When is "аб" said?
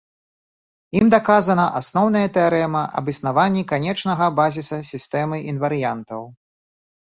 3.01-3.13